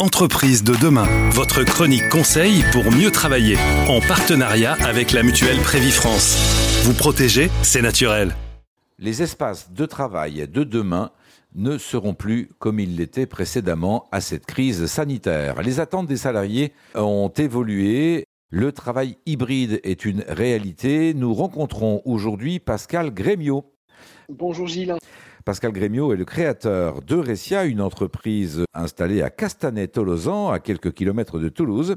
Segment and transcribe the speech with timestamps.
[0.00, 6.82] Entreprise de demain, votre chronique conseil pour mieux travailler, en partenariat avec la mutuelle Prévifrance.
[6.84, 8.34] Vous protéger, c'est naturel.
[8.98, 11.10] Les espaces de travail de demain
[11.54, 15.60] ne seront plus comme ils l'étaient précédemment à cette crise sanitaire.
[15.60, 18.24] Les attentes des salariés ont évolué.
[18.48, 21.12] Le travail hybride est une réalité.
[21.12, 23.66] Nous rencontrons aujourd'hui Pascal Grémio.
[24.28, 24.94] Bonjour Gilles.
[25.44, 31.38] Pascal Grémio est le créateur de Ressia, une entreprise installée à Castanet-Tolosan, à quelques kilomètres
[31.38, 31.96] de Toulouse.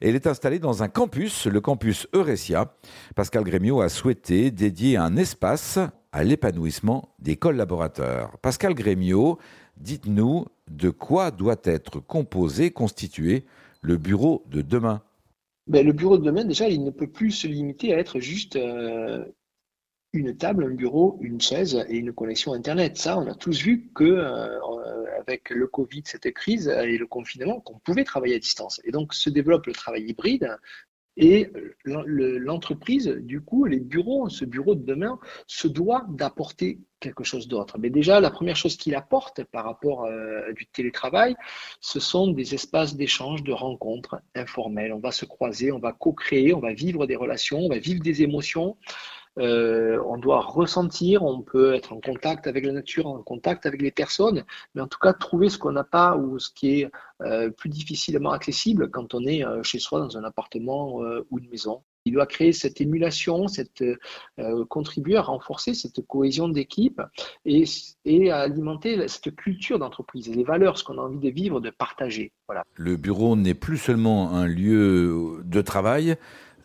[0.00, 2.74] Elle est installée dans un campus, le campus Euresia.
[3.14, 5.78] Pascal Grémio a souhaité dédier un espace
[6.12, 8.36] à l'épanouissement des collaborateurs.
[8.38, 9.38] Pascal Grémio,
[9.76, 13.44] dites-nous de quoi doit être composé, constitué
[13.80, 15.02] le bureau de demain
[15.66, 18.56] ben, Le bureau de demain, déjà, il ne peut plus se limiter à être juste
[18.56, 19.24] euh,
[20.12, 22.98] une table, un bureau, une chaise et une connexion Internet.
[22.98, 24.58] Ça, on a tous vu que euh,
[25.18, 28.80] avec le Covid, cette crise et le confinement, qu'on pouvait travailler à distance.
[28.84, 30.56] Et donc se développe le travail hybride.
[31.18, 31.52] Et
[31.84, 37.76] l'entreprise, du coup, les bureaux, ce bureau de demain, se doit d'apporter quelque chose d'autre.
[37.78, 41.36] Mais déjà, la première chose qu'il apporte par rapport euh, du télétravail,
[41.80, 44.92] ce sont des espaces d'échange, de rencontres informelles.
[44.94, 48.02] On va se croiser, on va co-créer, on va vivre des relations, on va vivre
[48.02, 48.78] des émotions.
[49.38, 53.80] Euh, on doit ressentir, on peut être en contact avec la nature, en contact avec
[53.80, 54.44] les personnes,
[54.74, 56.90] mais en tout cas trouver ce qu'on n'a pas ou ce qui est
[57.22, 61.48] euh, plus difficilement accessible quand on est euh, chez soi dans un appartement ou une
[61.48, 61.82] maison.
[62.04, 63.84] Il doit créer cette émulation, cette,
[64.68, 67.00] contribuer à renforcer cette cohésion d'équipe
[67.44, 67.62] et,
[68.04, 71.70] et à alimenter cette culture d'entreprise, les valeurs, ce qu'on a envie de vivre, de
[71.70, 72.32] partager.
[72.48, 72.64] Voilà.
[72.74, 76.16] Le bureau n'est plus seulement un lieu de travail,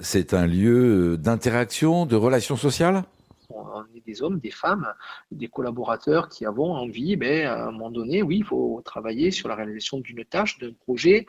[0.00, 3.04] c'est un lieu d'interaction, de relations sociales?
[3.48, 4.92] On est des hommes, des femmes,
[5.30, 9.48] des collaborateurs qui avons envie, ben, à un moment donné, oui, il faut travailler sur
[9.48, 11.26] la réalisation d'une tâche, d'un projet,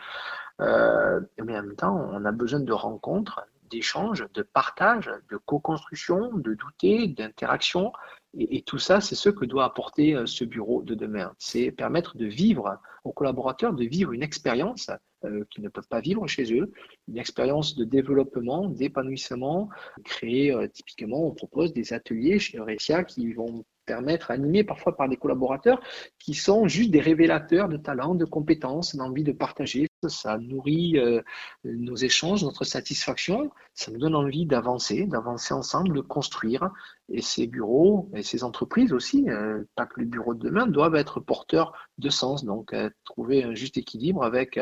[0.62, 6.32] euh, mais en même temps, on a besoin de rencontres, d'échanges, de partage, de co-construction,
[6.34, 7.92] de douter, d'interaction.
[8.38, 11.34] Et, tout ça, c'est ce que doit apporter euh, ce bureau de demain.
[11.38, 14.90] C'est permettre de vivre aux collaborateurs, de vivre une expérience
[15.26, 16.72] euh, qu'ils ne peuvent pas vivre chez eux,
[17.08, 19.70] une expérience de développement, d'épanouissement.
[20.04, 25.10] Créer, euh, typiquement, on propose des ateliers chez Eurecia qui vont permettre, animés parfois par
[25.10, 25.82] des collaborateurs
[26.20, 29.88] qui sont juste des révélateurs de talents, de compétences, d'envie de partager.
[30.10, 31.22] Ça nourrit euh,
[31.64, 33.52] nos échanges, notre satisfaction.
[33.74, 36.70] Ça nous donne envie d'avancer, d'avancer ensemble, de construire.
[37.10, 40.96] Et ces bureaux et ces entreprises aussi, euh, pas que les bureaux de demain, doivent
[40.96, 42.44] être porteurs de sens.
[42.44, 44.60] Donc, euh, trouver un juste équilibre avec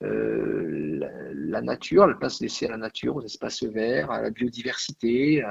[0.00, 5.42] la, nature, la place laissée à la nature, aux espaces verts, à la biodiversité,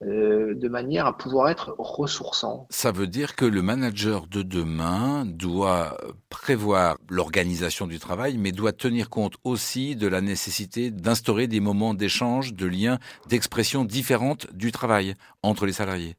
[0.00, 2.66] de manière à pouvoir être ressourçant.
[2.70, 5.96] Ça veut dire que le manager de demain doit
[6.28, 11.94] prévoir l'organisation du travail, mais doit tenir compte aussi de la nécessité d'instaurer des moments
[11.94, 12.98] d'échange, de liens,
[13.28, 16.16] d'expression différentes du travail entre les salariés.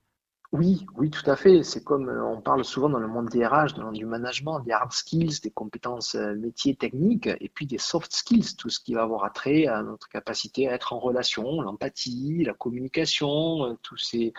[0.58, 1.64] Oui, oui, tout à fait.
[1.64, 4.06] C'est comme euh, on parle souvent dans le monde des RH, dans le monde du
[4.06, 8.70] management, des hard skills, des compétences euh, métiers techniques, et puis des soft skills, tout
[8.70, 13.66] ce qui va avoir attrait à notre capacité à être en relation, l'empathie, la communication,
[13.66, 14.32] euh, tout ces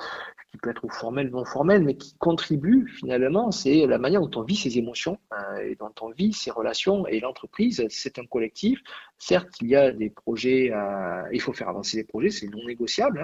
[0.50, 4.42] qui peut être formel, non formel, mais qui contribue finalement, c'est la manière dont on
[4.42, 5.18] vit ses émotions
[5.60, 7.04] et dont on vit ses relations.
[7.08, 8.80] Et l'entreprise, c'est un collectif.
[9.18, 10.72] Certes, il y a des projets,
[11.32, 13.20] il faut faire avancer les projets, c'est non négociable,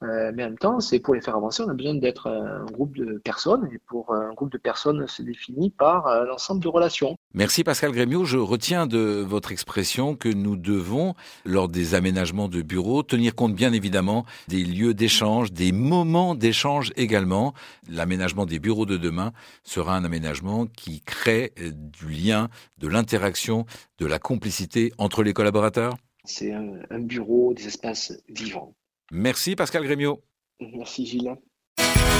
[0.00, 2.64] hein, mais en même temps, c'est pour les faire avancer, on a besoin d'être un
[2.66, 6.68] groupe de personnes, et pour un groupe de personnes, c'est défini par euh, l'ensemble de
[6.68, 7.16] relations.
[7.34, 8.24] Merci Pascal Grémio.
[8.24, 11.14] Je retiens de votre expression que nous devons,
[11.44, 16.92] lors des aménagements de bureaux, tenir compte bien évidemment des lieux d'échange, des moments d'échange
[16.96, 17.54] également.
[17.88, 22.48] L'aménagement des bureaux de demain sera un aménagement qui crée euh, du lien,
[22.78, 23.66] de l'interaction,
[23.98, 25.96] de la complicité entre les collaborateurs.
[26.24, 28.74] C'est un, bureau, des espaces vivants.
[29.10, 30.22] Merci Pascal Grémio.
[30.60, 31.34] Merci Gilles.